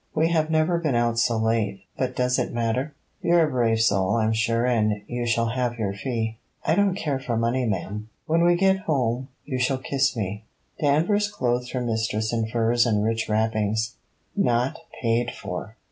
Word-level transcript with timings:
We 0.15 0.29
have 0.29 0.49
never 0.49 0.79
been 0.79 0.95
out 0.95 1.19
so 1.19 1.37
late: 1.37 1.83
but 1.95 2.15
does 2.15 2.39
it 2.39 2.51
matter? 2.51 2.95
You're 3.21 3.43
a 3.47 3.51
brave 3.51 3.81
soul, 3.81 4.15
I'm 4.15 4.33
sure, 4.33 4.65
and 4.65 5.03
you 5.05 5.27
shall 5.27 5.49
have 5.49 5.77
your 5.77 5.93
fee.' 5.93 6.39
'I 6.65 6.73
don't 6.73 6.95
care 6.95 7.19
for 7.19 7.37
money, 7.37 7.67
ma'am.' 7.67 8.09
'When 8.25 8.43
we 8.43 8.55
get 8.55 8.79
home 8.89 9.27
you 9.45 9.59
shall 9.59 9.77
kiss 9.77 10.17
me.' 10.17 10.43
Danvers 10.79 11.29
clothed 11.31 11.73
her 11.73 11.81
mistress 11.81 12.33
in 12.33 12.47
furs 12.49 12.87
and 12.87 13.03
rich 13.03 13.29
wrappings: 13.29 13.97
Not 14.35 14.79
paid 15.03 15.29
for! 15.29 15.75